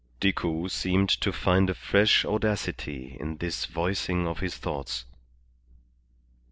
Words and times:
Decoud 0.19 0.71
seemed 0.71 1.09
to 1.09 1.31
find 1.31 1.69
a 1.69 1.75
fresh 1.75 2.25
audacity 2.25 3.15
in 3.19 3.37
this 3.37 3.65
voicing 3.67 4.25
of 4.27 4.39
his 4.39 4.57
thoughts. 4.57 5.05